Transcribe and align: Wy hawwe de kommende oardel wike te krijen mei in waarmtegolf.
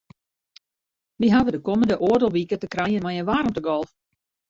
Wy 1.19 1.27
hawwe 1.33 1.51
de 1.53 1.59
kommende 1.67 1.95
oardel 2.07 2.33
wike 2.35 2.57
te 2.59 2.67
krijen 2.73 3.03
mei 3.05 3.19
in 3.21 3.29
waarmtegolf. 3.29 3.89